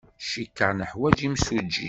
[0.29, 1.79] Cikkeɣ neḥwaj imsujji.